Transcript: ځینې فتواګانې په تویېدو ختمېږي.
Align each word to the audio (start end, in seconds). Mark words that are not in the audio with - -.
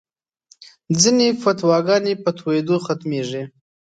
ځینې 1.01 1.27
فتواګانې 1.41 2.13
په 2.23 2.29
تویېدو 2.39 2.75
ختمېږي. 2.85 3.43